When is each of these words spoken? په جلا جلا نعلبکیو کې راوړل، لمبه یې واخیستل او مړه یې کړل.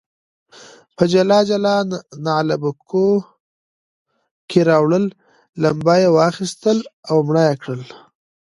په 0.95 1.03
جلا 1.11 1.39
جلا 1.49 1.75
نعلبکیو 2.25 3.09
کې 4.49 4.59
راوړل، 4.69 5.05
لمبه 5.61 5.95
یې 6.01 6.09
واخیستل 6.17 6.77
او 7.09 7.17
مړه 7.27 7.43
یې 7.49 7.55
کړل. 7.61 7.81